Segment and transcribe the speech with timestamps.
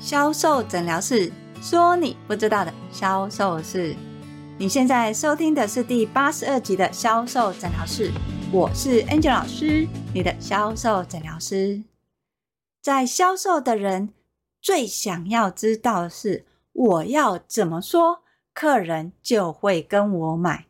[0.00, 1.30] 销售诊疗室
[1.60, 3.94] 说：“你不知道的销售事。”
[4.58, 8.10] 你现在收听的是第八十二集的销售诊疗室，
[8.50, 11.84] 我是 Angel 老师，你的销售诊疗师。
[12.80, 14.14] 在销售的人
[14.62, 18.22] 最想要知道的是，我要怎么说，
[18.54, 20.64] 客人就会跟我买。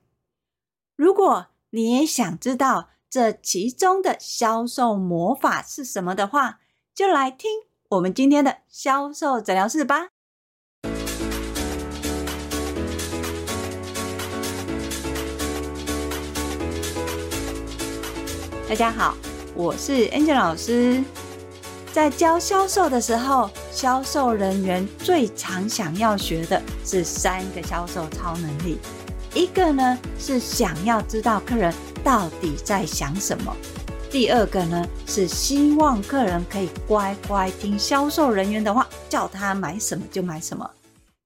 [0.97, 6.59] 如果你也想知道这其中的销售魔法是什么的话，
[6.93, 7.49] 就来听。
[7.91, 10.11] 我们今天的销售诊疗室吧。
[18.69, 19.17] 大家好，
[19.57, 21.03] 我是 Angel 老师。
[21.93, 28.79] 在教销售的时候，销售人员最常想要学的是三个销售超能力。
[29.35, 31.75] 一个呢，是想要知道客人
[32.05, 33.53] 到底在想什么。
[34.11, 40.69] 第二个呢，是希望客人可以乖乖听销售人员的话，叫他买什么就买什么。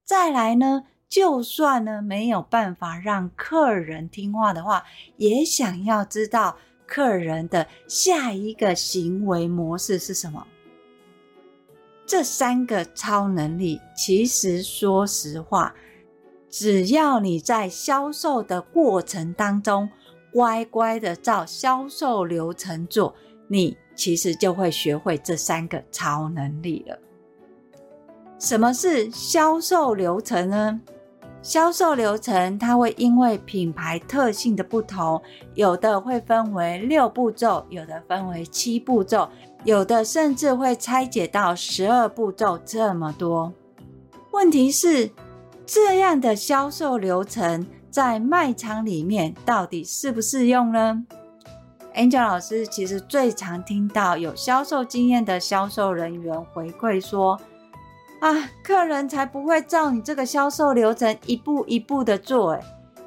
[0.05, 4.85] 再来呢，就算呢没有办法让客人听话的话，
[5.17, 10.47] 也想要知道客人的下一个行为模式是什么。
[12.05, 15.75] 这三个超能力，其实说实话，
[16.51, 19.89] 只要你在销售的过程当中，
[20.35, 23.15] 乖乖的照销售流程做，
[23.47, 26.99] 你其实就会学会这三个超能力了。
[28.41, 30.81] 什么是销售流程呢？
[31.41, 35.23] 销售流程它会因为品牌特性的不同，
[35.55, 39.29] 有的会分为六步骤，有的分为七步骤，
[39.63, 43.53] 有的甚至会拆解到十二步骤这么多。
[44.33, 45.11] 问题是，
[45.65, 51.05] 这样的销售流程，在卖场里面到底适不适用呢
[51.95, 57.41] ？Angel 老师其实最常听到有销售经验的销售人员回馈说
[58.19, 62.59] ：“啊，客人才不会照你这个销售流程一步一步的做，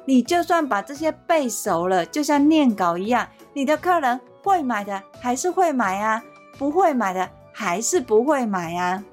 [0.06, 6.22] 你就算把这些背熟了，就像念稿一样，你的客人会买的还是会买啊，
[6.56, 9.04] 不会买的还是不会买啊。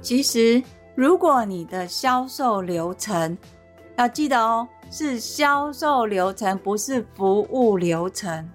[0.00, 0.62] 其实，
[0.94, 3.36] 如果你的销售流程，
[4.00, 8.48] 要记得哦，是销售流程，不是服务流程。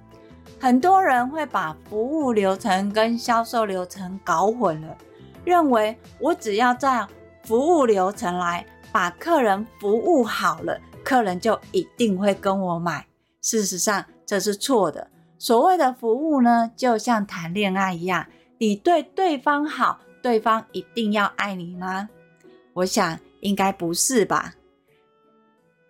[0.60, 4.98] 很多人会把服务流程跟销售流程搞混了，
[5.44, 7.08] 认为我只要在
[7.44, 13.06] 服务流程来把客人服务好了，客人就一定会跟我买。
[13.44, 15.08] 事实上，这是错的。
[15.38, 18.26] 所谓的服务呢，就像谈恋爱一样，
[18.58, 22.10] 你对对方好，对方一定要爱你吗？
[22.74, 24.56] 我想应该不是吧。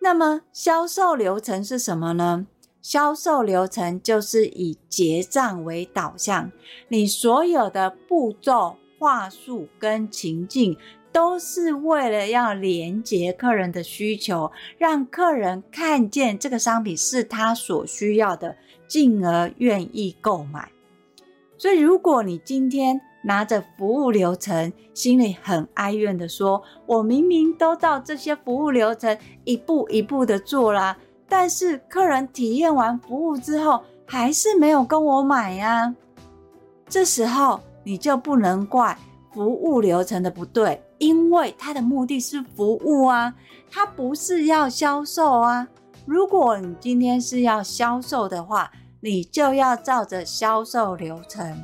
[0.05, 2.45] 那么销售流程是什么呢？
[2.79, 6.51] 销售流程就是以结账为导向，
[6.89, 10.77] 你所有的步骤、话术跟情境，
[11.11, 18.55] 都是为了要连接客人的需求，让客人看见这个商品是他所需要的，
[18.87, 20.71] 进而愿意购买。
[21.57, 30.95] 所以，如果你今天，拿着服务流程，心里很哀怨的说：“我明明都照这些服务流程一步一步的做啦，
[31.27, 35.93] 但是客人体验完服务之后，还是没有跟我买呀。”
[36.87, 38.95] 这时候你就不能怪
[39.33, 43.33] 服务流程的不对，因为它的目的是服务啊，
[43.71, 45.67] 它不是要销售啊。
[46.05, 48.71] 如果你今天是要销售的话，
[49.01, 51.59] 你就要照着销售流程。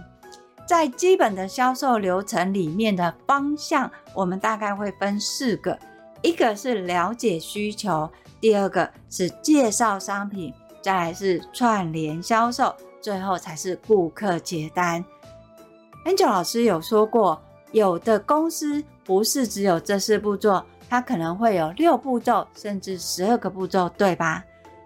[0.71, 5.77] 在基本的销售流程里面的方向，我们大概会分四个：
[6.21, 8.09] 一个是了解需求，
[8.39, 15.03] 第二个是介绍商品，再来是串联销售，最后才是顾客结单。
[16.05, 17.41] Angel 老师有说过，
[17.73, 24.45] 有的公司不是只有这四步骤，它可能会有六步骤，甚至十二个步骤，对吧？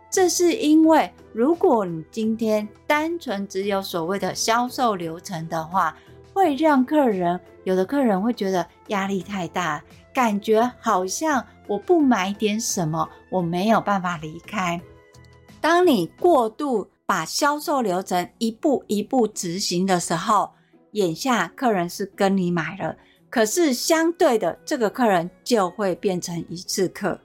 [0.10, 5.98] 这是因为，如果你今天单纯只有所谓的销售流程的话，
[6.34, 14.80] 会让客人，有的客人会觉得压力太大，感觉好像我不买点什么，我没有办法离开。
[15.60, 20.52] 当你过度把销售流程一步一步执行的时候，
[20.92, 22.96] 眼下客人是跟你买了，
[23.30, 27.20] 可是相对的，这个客人就会变成一次客。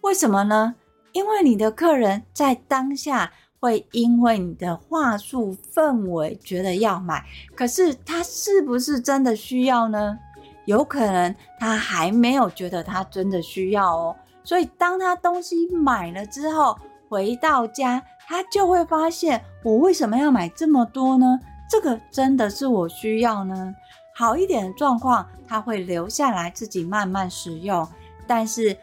[0.00, 0.74] 为什么呢？
[1.12, 7.24] 因为你的客人在当下会因为你的话术氛围觉得要买，
[7.54, 10.18] 可是他是不是真的需要呢？
[10.66, 14.16] 有可能他还没有觉得他真的需要哦。
[14.44, 16.78] 所以当他东西买了之后，
[17.08, 21.38] 回到家他就会发现，我为什么要买这么多呢？
[21.68, 23.74] 这个真的是我需要呢？
[24.14, 27.86] 好一点的状况，他会留下来自己慢慢使用。
[28.26, 28.76] 但是，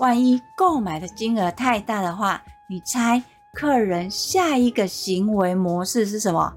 [0.00, 6.50] 万一购买的金额太大的话，你猜客人下一个行为模式是什么？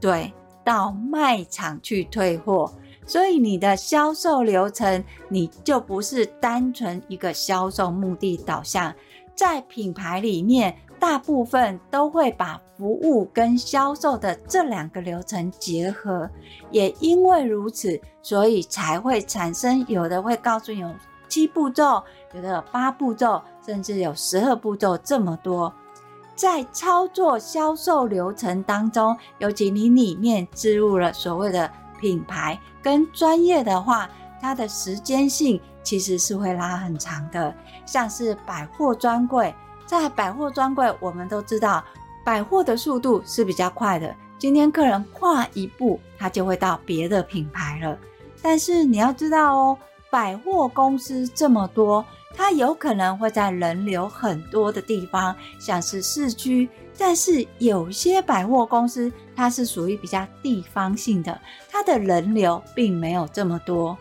[0.00, 0.32] 对，
[0.62, 2.72] 到卖场去退货。
[3.04, 8.94] 所以你的销售流程，你就不是单纯一个销售目的导向。
[9.34, 16.30] 在品牌里面，大部分都会把服务跟销售的这两个流程结合。
[16.70, 20.84] 也因为如此，所以才会产生有的会告诉你
[21.30, 22.02] 七步骤，
[22.34, 25.72] 有的有八步骤，甚至有十二步骤这么多。
[26.34, 32.58] 在操作销售流程当中，尤其你里面置入了所谓的品牌。
[32.82, 34.08] 跟专业的话，
[34.40, 37.54] 它的时间性其实是会拉很长的。
[37.84, 39.54] 像是百货专柜，
[39.84, 41.84] 在百货专柜，我们都知道
[42.24, 44.14] 百货的速度是比较快的。
[44.38, 47.98] 今天客人跨一步，他就会到别的品牌了。
[48.40, 49.78] 但是你要知道哦，
[50.10, 52.04] 百货公司这么多，
[52.34, 56.68] 它有可能会在人流很多的地方，像是市区。
[56.98, 61.40] 但是有些百货公司，它是属于比较地方性的，
[61.70, 63.96] 它的人流并没有这么多。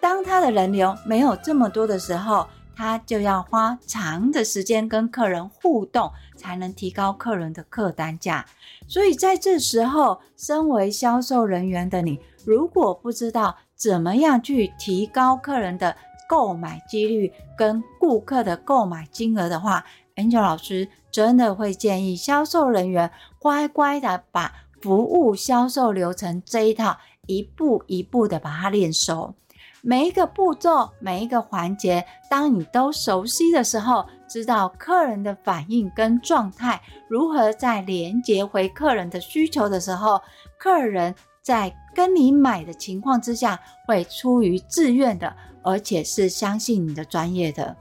[0.00, 2.46] 当它的人流没有这么多的时候，
[2.76, 8.44] 它就要花长的时间跟客人互动，才能提高客人的客单价。
[8.86, 15.94] 所以在这时候，身为销售人员的你，如果不知道怎么样去提高客人的
[16.26, 19.84] 购买几率跟顾客的购买金额的话
[20.16, 20.88] ，Angel 老师。
[21.14, 23.08] 真的会建议销售人员
[23.38, 24.52] 乖乖的把
[24.82, 26.96] 服务销售流程这一套
[27.26, 29.32] 一步一步的把它练熟，
[29.80, 40.20] 每一个步骤，每一个环节，当你都熟悉的时候，知道客人的反应跟状态，如何在连接回客人的需求的时候，
[40.58, 41.14] 客人
[41.44, 47.76] 在跟你买的情况之下，会出于自愿的，而且是相信你的专业的。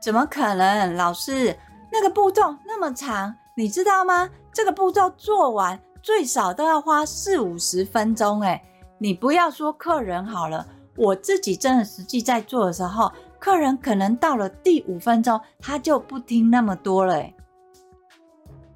[0.00, 1.56] 怎么可能，老师？
[1.92, 4.28] 那个步骤那么长，你知道吗？
[4.52, 8.42] 这个步骤做完最少都要花四五十分钟。
[8.42, 8.60] 诶，
[8.98, 10.66] 你不要说客人好了，
[10.96, 17.14] 我自己真的实际在做的时候，客人可能到了第五分钟，他就不听那么多了。
[17.14, 17.32] 诶，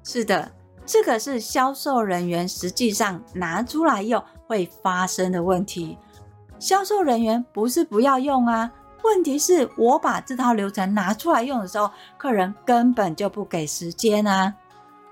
[0.01, 0.49] 是的，
[0.85, 5.97] 这个是销售人员实际上拿出来用会发生的问题。
[6.59, 8.71] 销售人员不是不要用啊。
[9.03, 14.53] 问题是我把这套流程拿出来用的时候，客人根本就不给时间啊！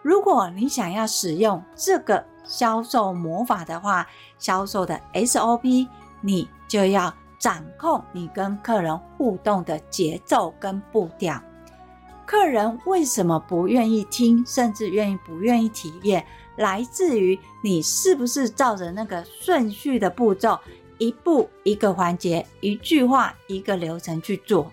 [0.04, 4.08] 如果你想要使用这个销售魔法的话，
[4.38, 5.88] 销售的 SOP，
[6.22, 11.42] 你就要掌控你跟客人互动的节奏跟步调。
[12.30, 16.24] 客人为什么不愿意听，甚至愿意不愿意体验，
[16.58, 20.60] 来自于你是不是照着那个顺序的步骤。
[21.00, 24.72] 一步一个环节，一句话一个流程去做。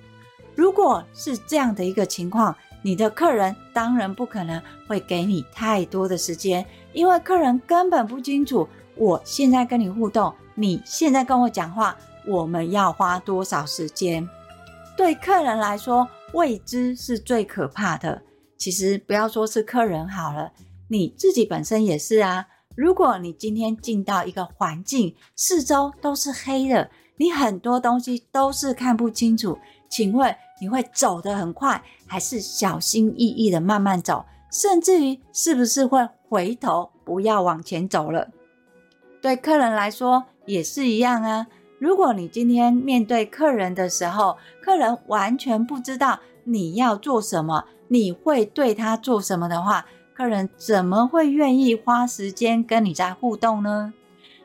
[0.54, 6.62] 如果是这样的一个情况，你的客人当然不可能会给你太多的时间，
[6.92, 14.28] 因为客人根本不清楚我现在跟你互动，你现在跟我讲话，我们要花多少时间。
[14.94, 18.22] 对客人来说，未知是最可怕的。
[18.56, 20.52] 其实不要说是客人好了，
[20.88, 22.46] 你自己本身也是啊。
[22.74, 29.58] 如果你今天进到一个环境，四周都是黑的，你很多东西都是看不清楚，
[29.88, 34.24] 请问你会走得很快，还是小心翼翼的慢慢走？
[34.50, 38.28] 甚至于是不是会回头不要往前走了？
[39.20, 41.46] 对客人来说也是一样啊。
[41.78, 53.92] 如果你今天面对客人的时候，客人完全不知道你要做什么，你会对他做什么的话，客人怎么会愿意花时间跟你在互动呢？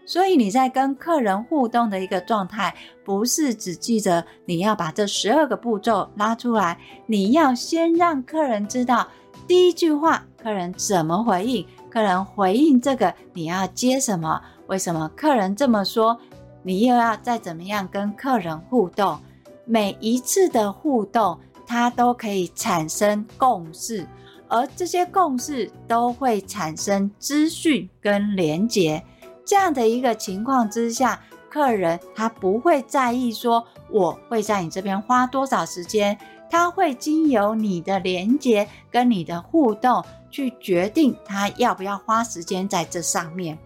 [0.06, 9.08] 所以你在跟客人互动的一个状态，不是只记着你要把这十二个步骤拉出来，你要先让客人知道
[9.48, 16.20] 第一句话，客人怎么回应，客人回应这个你要接什么，为什么客人这么说，
[16.64, 19.20] 你又要再怎么样跟客人互动，
[19.66, 24.08] 每一次的互动，它都可以产生共识。
[24.48, 29.02] 而这些共识都会产生资讯跟连结，
[29.46, 36.18] 这样的一个情况之下，客人他不会在意说我会在你这边花多少时间，
[36.50, 43.58] 他会经由你的连结跟你的互动去决定他要不要花时间在这上面。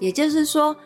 [0.00, 0.76] 也就是说，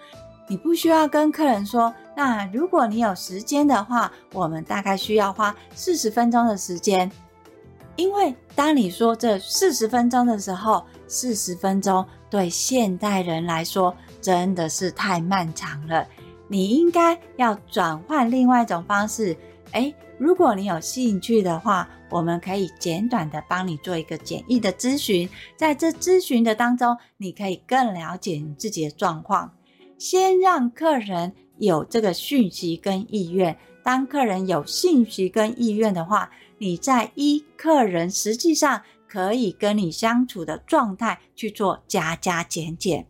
[0.48, 7.10] 你不需要跟客人说，那如果你有时间的话，我们大概需要花四十分钟的时间。
[7.96, 16.06] 因为当你说这四十分钟的时候，四十分钟对现代人来说真的是太漫长了。
[16.48, 19.36] 你应该要转换另外一种方式。
[19.72, 25.26] 诶，如果你有兴趣的话，我们可以简短的帮你做一个简易的咨询。
[25.56, 29.50] 在这咨询的当中，你可以更了解你自己的状况。
[30.02, 33.56] 先让客人有这个讯息跟意愿。
[33.84, 36.28] 当客人有兴趣跟意愿的话，
[36.58, 43.06] 你再依客人实际上可以跟你相处的状态去做加加减减。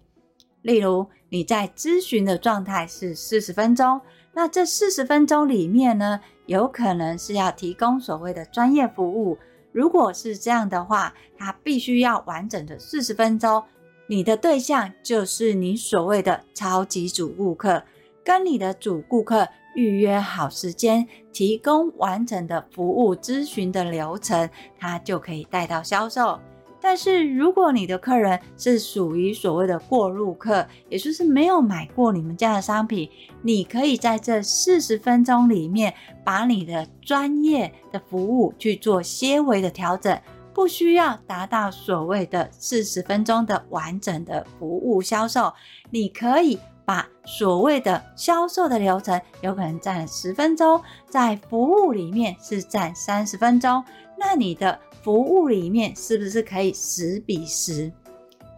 [0.61, 3.99] 例如，你在咨询的状态是四十分钟，
[4.35, 9.39] 那这四十分钟里面呢，有可能是要提供所谓的专业服务。
[9.73, 13.65] 如果是这样的话，他必须要完整的四十分钟。
[14.07, 17.83] 你的对象就是你所谓的超级主顾客，
[18.25, 26.39] 跟你的主顾客预约好时间，提供完整的服务咨询的流程，他就可以带到销售。
[26.85, 33.09] 但是，如果你的客人是属于所谓的过路客，也就是没有买过你们家的商品，
[33.41, 35.95] 你可以在这四十分钟里面，
[36.25, 40.21] 把你的专业的服务去做些微的调整，
[40.55, 45.53] 不需要达到所谓的四十分钟的完整的服务销售。
[45.91, 53.85] 你可以把所谓的销售的流程，有可能占十分钟，在服务里面是占三十分钟，
[54.19, 54.79] 那你的。
[55.03, 57.93] 服务里面是不是可以十比十？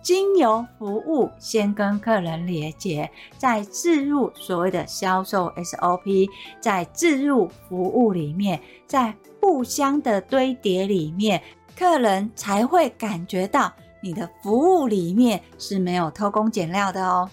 [0.02, 6.28] 经由服务先跟客人连接，再置入所谓的销售 SOP，
[6.60, 11.42] 再置入服务里面，在互相的堆叠里面，
[11.76, 17.28] 客人才会感觉到你的服务里面是没有偷工减料的哦。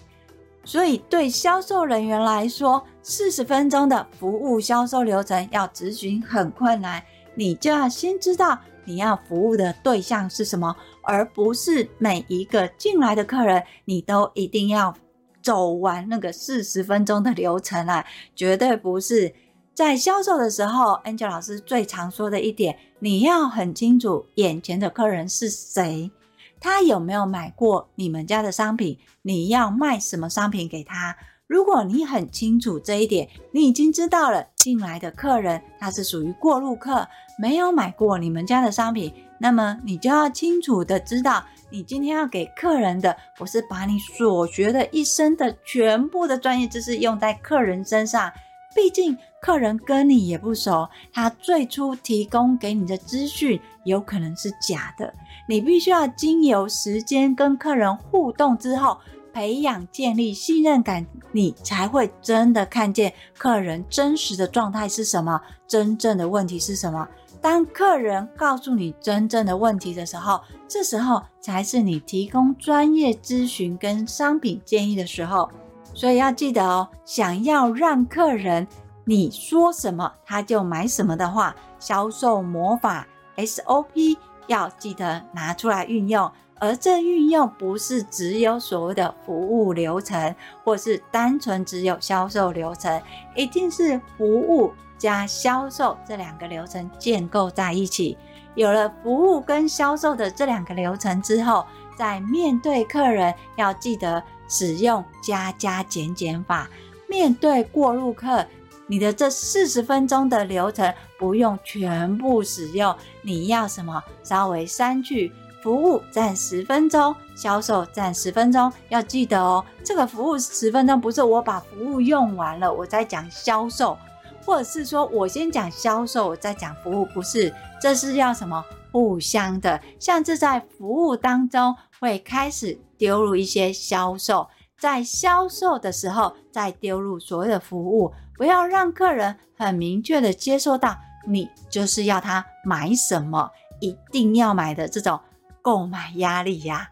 [0.64, 7.04] 所以对销售人员来说，四十分钟的服务销售流程要执行很困难，
[7.36, 8.60] 你就要先知道。
[8.84, 14.94] 你要服务的对象是什么，而不是每一个进来的客人，你都一定要
[15.42, 18.04] 走完那个四十分钟的流程啊！
[18.36, 19.32] 绝对不是。
[19.74, 26.12] 在销售的时候，Angel 老师最常说的一点，你要很清楚眼前的客人是谁，
[26.60, 31.16] 他有没有买过你们家的商品，你要卖什么商品给他。
[31.48, 37.08] 如果你很清楚这一点，你已经知道了进来的客人他是属于过路客，
[37.40, 48.32] 没有买过你们家的商品，那么你就要清楚的知道，你今天要给客人的不是把你所学的一生的全部的专业知识用在客人身上，
[48.74, 55.12] 毕竟客人跟你也不熟，他最初提供给你的资讯有可能是假的，
[55.48, 58.98] 你必须要经由时间跟客人互动之后。
[59.34, 67.08] 培养建立信任感，你才会真的看见客人真实的状态是什么，真正的问题是什么。
[67.40, 75.50] 当客人告诉你真正的问题的时候，这时候才是你提供专业咨询跟商品建议的时候。
[75.94, 78.68] 所以要记得哦，想要让客人
[79.06, 84.18] 你说什么他就买什么的话，销售魔法 SOP
[84.48, 86.32] 要记得拿出来运用。
[86.60, 93.02] 而这运用不是只有所谓的服务流程，或是单纯只有销售流程，
[93.36, 98.16] 一定是服务加销售这两个流程建构在一起。
[98.54, 101.66] 有了服务跟销售的这两个流程之后，
[101.98, 106.70] 在面对客人要记得使用加加减减法。
[107.08, 108.46] 面对过路客，
[108.92, 115.32] 你的这四十分钟的流程不用全部使用，你要什么稍微删去。
[115.64, 118.70] 服务占十分钟，销售占十分钟。
[118.90, 123.98] 要记得哦，这个服务十分钟不是我把服务用完了我再讲销售，
[124.44, 129.80] 或者是说我先讲销售我再讲服务，不是，这是要什么互相的。
[130.02, 145.20] 像这在服务当中会开始丢入一些销售，在销售的时候再丢入所谓的服务，不要让客人很明确的接受到你就是要他买什么，一定要买的这种。
[145.62, 146.90] 购买压力呀，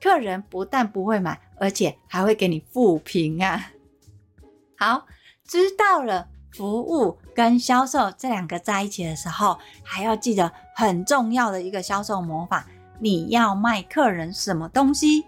[0.00, 3.72] 客人不但不会买，而且还会给你负评啊。
[4.78, 5.08] 好，
[5.44, 12.64] 知道了服务跟销售这两个在一起的时候，还要记得很重要的一个销售魔法：
[13.00, 15.24] 你要卖客人什么东西？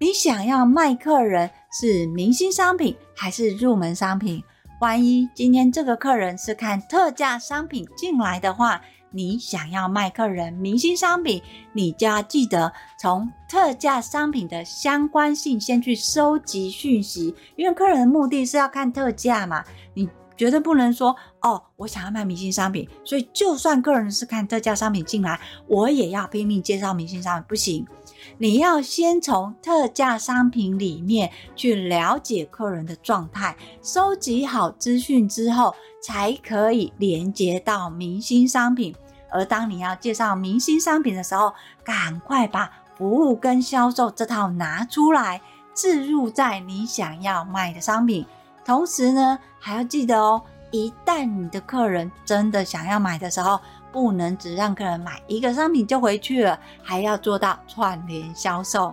[0.00, 4.42] 你想要卖客人是明星商品还是入门商品？
[4.82, 8.82] 万一今天这个客人是看特价商品进来的话。
[9.14, 11.42] 你想要卖客人明星商品，
[11.74, 19.62] 你就要记得从特价商品的相关性先去收集讯息，因为客人的目的是要看特价嘛。
[19.92, 27.86] 你绝对不能说哦，我想要卖明星商品，所以就算客人是看特价商品进来，我也要拼命介绍明星商品，不行。
[28.38, 38.94] 你要先从特价商品里面去了解客人的状态，收集好资讯之后，才可以连接到明星商品。
[39.30, 41.52] 而当你要介绍明星商品的时候，
[41.82, 45.40] 赶快把服务跟销售这套拿出来，
[45.74, 48.26] 置入在你想要卖的商品。
[48.64, 53.58] 同时呢，还要记得哦，一旦你的客人真的想要买的时候，
[53.92, 58.92] 不能只让客人买一个商品就回去了，还要做到串联销售。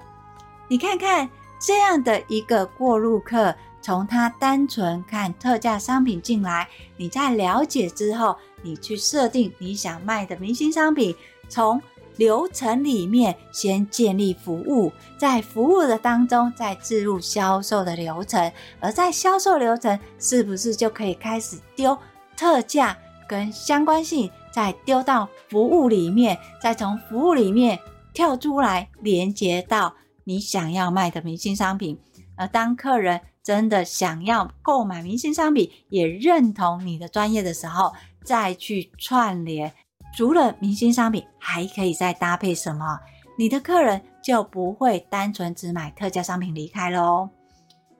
[0.67, 1.27] 你看看
[1.59, 11.15] 这样的一个过路客，从他单纯看特价商品进来，你在了解之后，你去设定你想卖的明星商品，
[11.47, 11.81] 从
[12.17, 18.51] 流程里面先建立服务，在服务的当中再置入销售的流程，
[18.81, 21.97] 而在销售流程是不是就可以开始丢
[22.35, 24.29] 特价跟相关性？
[24.51, 27.79] 再丢到服务里面，再从服务里面
[28.13, 31.99] 跳出来，连接到你想要卖的明星商品。
[32.35, 39.73] 而当客人真的想要购买明星商品，也认同你的专业的时候，再去串联。
[40.17, 42.99] 除了明星商品，还可以再搭配什么？
[43.37, 47.29] 你的客人就不会单纯只买特价商品离开了哦。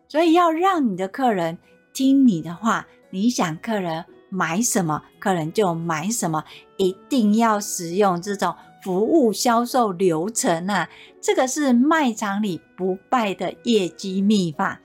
[0.08, 1.58] 所以要让你的客人
[1.94, 4.04] 听你的话，你想客人。
[4.30, 6.44] 买什么，客人就买什么，
[6.78, 10.90] 一定要使用这种服务销售流程啊！
[11.20, 14.80] 这个是卖场里不败的业绩秘法。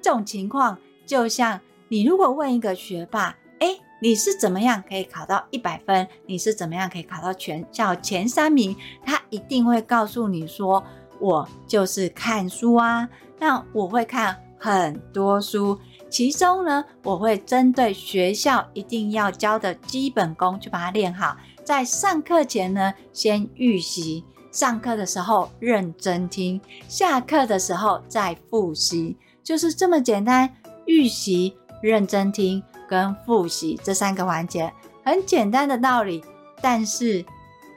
[0.00, 6.06] 这种情况就像你如果问一个学霸，诶，你是怎么样可以考到一百分？
[6.26, 8.76] 你是怎么样可以考到全校前三名？
[9.04, 10.82] 他一定会告诉你说
[11.20, 15.78] ：“我就是看书啊，那我会看很多书。”
[16.10, 21.36] 其中呢，我会针对学校一定要教的基本功去把它练好。
[21.62, 29.16] 在上课前呢，先预习；上课的时候认真听；下课的时候再复习。
[29.44, 30.52] 就是这么简单，
[30.84, 34.72] 预习、认真听跟复习这三个环节，
[35.04, 36.22] 很简单的道理。
[36.60, 37.24] 但是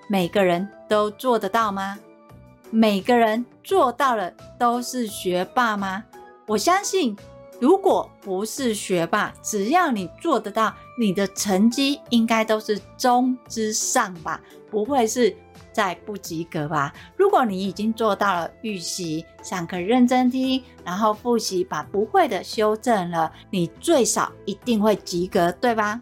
[0.10, 2.00] 每个人都做得到吗？
[2.72, 6.04] 每个人做到了都是学霸吗？
[6.48, 7.16] 我相信。
[7.64, 15.34] 如果不是学霸，只要你做得到，你的成绩应该都是中之上吧，不会是
[15.72, 16.94] 在不及格吧？
[17.16, 26.02] 如果你已经做到了预习、上课认真听，然后复习，把不会的修正了，你最少一定会及格，对吧？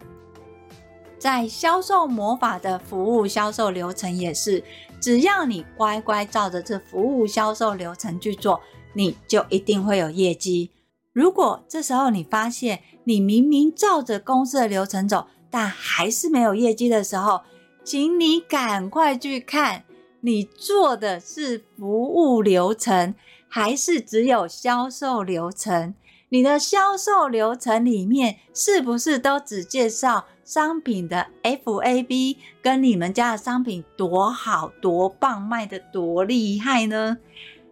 [1.16, 4.64] 在销售魔法的服务销售流程也是，
[5.00, 8.60] 只要你乖乖照着这服务销售流程去做，
[8.94, 10.72] 你就一定会有业绩。
[11.12, 17.42] 如果这时候你发现你明明照着公司的流程走，但还是没有业绩的时候，
[17.84, 19.84] 请你赶快去看，
[20.20, 23.14] 你做的是服务流程，
[23.46, 25.94] 还是只有销售流程？
[26.30, 37.18] 你的销售流程里面是不是都只介绍商品的 FAB，跟你们家的商品多好多棒，卖得多厉害呢？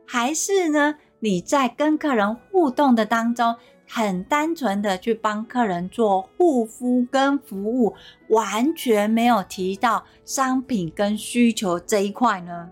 [0.05, 0.97] 还是呢？
[1.21, 3.55] 你在跟客人互动的当中，
[3.87, 7.95] 很单纯的去帮客人做护肤跟服务，
[8.29, 12.71] 完全没有提到商品跟需求这一块呢？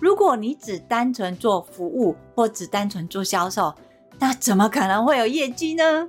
[0.00, 3.72] 如果你只单纯做服务或只单纯做销售，
[4.18, 6.08] 那怎么可能会有业绩呢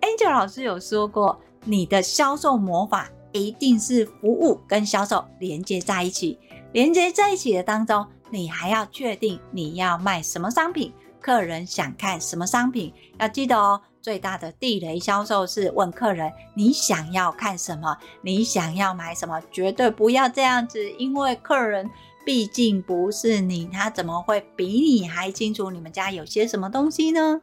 [0.00, 6.38] ？Angel 老师有说过，你的销售魔法一定是服务跟销售连接在一起，
[6.72, 8.06] 连接在一起的当中。
[8.32, 10.90] 你还要确定你要卖什么商品，
[11.20, 13.80] 客人想看什么商品，要记得哦。
[14.00, 21.88] 最大的地雷销售是问客人你想要看什么，你想要买什么，绝对不要这样子，因为客人
[22.26, 27.40] 毕竟不是你，他怎么会比你还清楚你们家有些什么东西呢？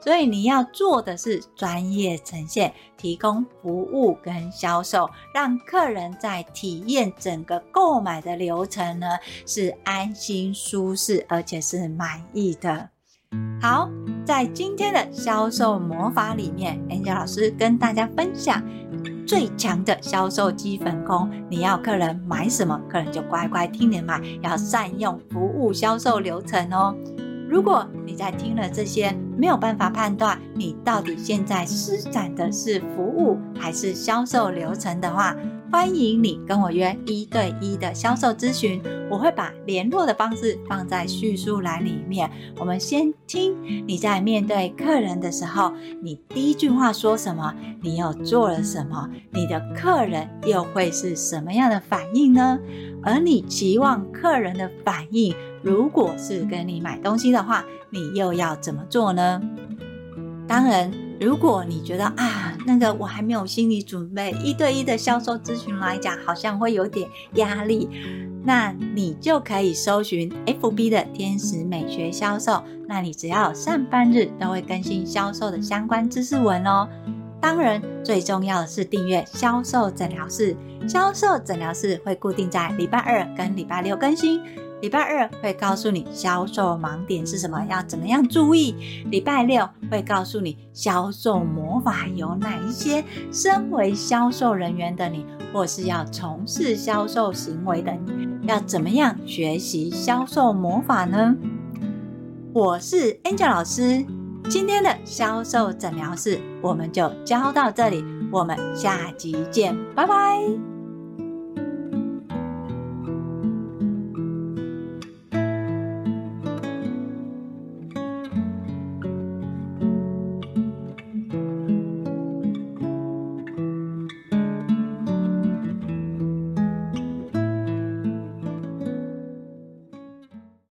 [0.00, 9.06] 所以你要做的是专业呈现，提供服务跟销售，让客人在体验整个购买的流程呢，
[9.44, 12.90] 是安心舒适，而且是满意的。
[13.60, 13.90] 好，
[14.24, 18.62] 在今天的销售魔法里面，Angel 老师跟大家分享
[19.26, 21.28] 最强的销售基本功。
[21.50, 26.94] 你要客人买什么，客人就乖乖听你买，要善用服务销售流程哦。
[27.48, 35.34] 如果你在听了这些，没有办法判断你到底现在施展的是服务还是销售流程的话，
[35.70, 38.82] 欢迎你跟我约一对一的销售咨询。
[39.10, 42.30] 我会把联络的方式放在叙述栏里面。
[42.58, 43.54] 我们先听
[43.86, 47.54] 你在面对客人的时候，你第一句话说什么？
[47.82, 49.08] 你又做了什么？
[49.30, 52.58] 你的客人又会是什么样的反应呢？
[53.02, 59.40] 而你期望客人的反应，如果是跟你买东西的话，你又要怎么做呢？
[60.46, 67.88] 当然，如果你觉得啊，那个我还没有心理准备，一对一的销售咨询来讲，好像会有点压力，
[68.44, 76.88] 那你就可以搜寻 FB 的天使美学销售，那你只要上班日都会更新销售的相关知识文哦。
[77.40, 80.56] 当然，最重要的是订阅销售诊疗室，
[80.88, 84.40] 销售诊疗室会固定在礼拜二跟礼拜六更新。
[84.80, 88.74] 礼拜二会告诉你销售盲点是什么，要怎么样注意；
[89.10, 93.04] 礼拜六会告诉你销售魔法有哪一些。
[93.32, 101.34] 身为销售人员的你，或是要从事销售行为的你，要怎么样学习销售魔法呢？
[102.52, 104.04] 我是 Angel 老师，
[104.48, 110.77] 今天的销售诊疗室我们就教到这里，我们下集见，拜拜。